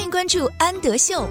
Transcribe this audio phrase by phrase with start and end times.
[0.00, 1.28] 欢迎关注安德秀。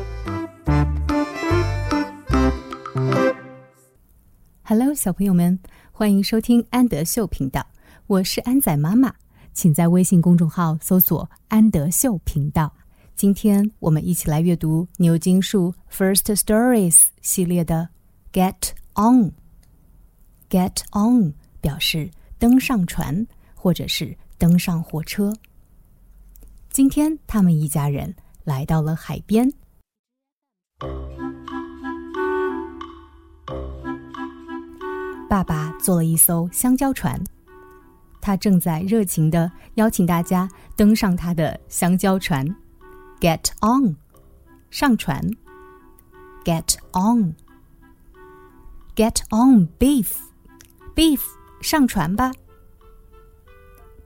[4.61, 5.57] Hello，小朋友们，
[5.91, 7.65] 欢迎收听安德秀频道，
[8.05, 9.11] 我是安仔妈妈，
[9.53, 12.71] 请在微信公众号搜索“安德秀频道”。
[13.17, 17.89] 今天我们一起来阅读牛津树 First Stories 系列的
[18.31, 19.31] Get On。
[20.47, 22.07] Get On 表示
[22.37, 23.25] 登上船，
[23.55, 25.33] 或者是登上火车。
[26.69, 28.15] 今天他们一家人
[28.49, 29.47] 来到了海边。
[35.29, 37.23] 爸爸坐了一艘香蕉船，
[38.19, 42.43] 他正在热情的邀请大家登上他的香蕉船。
[43.19, 43.95] Get on，
[44.71, 45.21] 上船。
[46.43, 47.31] Get on，Get
[49.29, 51.21] on beef，beef
[51.61, 52.31] 上船吧。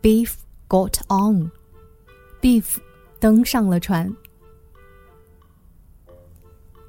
[0.02, 0.34] Beef
[0.68, 2.76] got on，beef
[3.22, 4.14] 登上了船。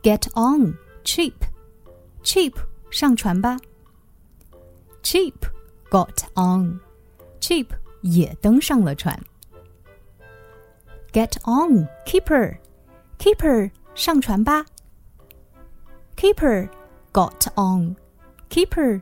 [0.04, 1.32] Get on, Chip,
[2.22, 2.58] Chip.
[2.90, 3.56] 上船吧。
[5.02, 5.46] Chip.
[5.90, 6.80] Got on,
[7.40, 7.68] Chip.
[11.10, 12.58] Get on, Kipper,
[13.18, 13.70] Kipper.
[13.94, 14.66] 上船吧。
[16.16, 16.68] Kipper.
[17.14, 17.96] Got on,
[18.50, 19.00] Kipper.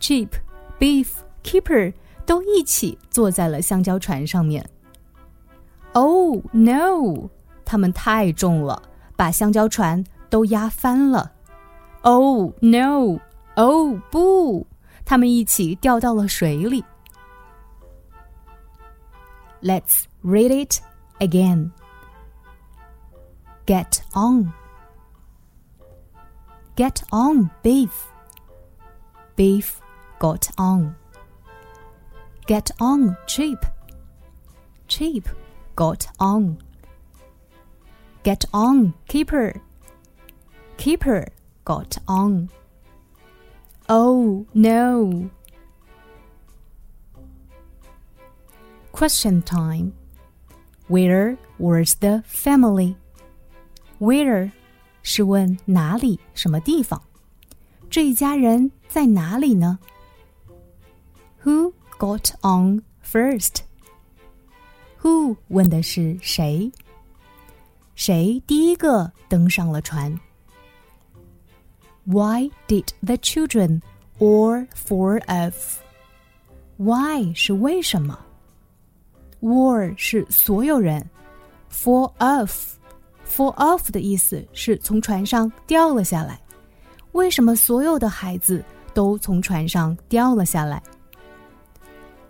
[0.00, 0.30] Chip,
[0.80, 1.08] Biff,
[1.44, 1.94] Kipper.
[2.26, 4.68] 都一起坐在了橡胶船上面。
[5.92, 7.30] Oh no!
[7.66, 8.80] 它们太重了，
[9.16, 11.32] 把香蕉船都压翻了。
[12.02, 13.18] Oh no！
[13.56, 14.66] 哦不！
[15.04, 16.84] 它们一起掉到了水里。
[19.60, 20.80] Let's oh, read it
[21.18, 21.70] again.
[23.66, 24.52] Get on.
[26.76, 27.90] Get on, Biff.
[29.34, 29.80] Biff
[30.20, 30.94] got on.
[32.46, 33.64] Get on, Chip.
[34.86, 35.24] Chip
[35.74, 36.58] got on
[38.26, 38.92] get on.
[39.06, 39.54] Kipper.
[40.76, 41.28] Kipper
[41.64, 42.50] got on.
[43.88, 45.30] Oh no.
[48.90, 49.92] Question time.
[50.88, 52.96] Where was the family?
[54.00, 54.50] Where?
[55.04, 56.18] 是问哪里？
[56.34, 57.00] 什么地方？
[57.88, 59.78] 这一家人在哪里呢
[61.44, 63.62] ？Who got on first？Who
[65.46, 66.72] 问的是谁？
[67.95, 70.17] 谁第一个登上了船？
[72.05, 73.81] Why did the children
[74.19, 75.53] or four of?
[76.77, 78.17] Why 是为什么？
[79.39, 81.07] War 是所有人，
[81.71, 86.39] fall off，fall off 的意思是从船上掉了下来。
[87.11, 88.63] 为什么所有的孩子
[88.93, 90.81] 都从船上掉了下来？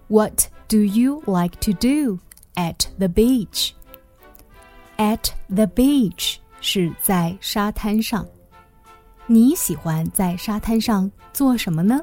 [0.07, 2.19] What do you like to do
[2.55, 3.71] at the beach?
[4.96, 8.26] At the beach 是在沙滩上。
[9.26, 12.00] 你喜欢在沙滩上做什么呢？